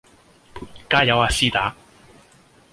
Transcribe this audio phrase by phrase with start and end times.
[0.89, 1.75] 加油呀絲打